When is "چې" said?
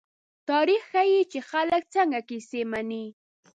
1.31-1.39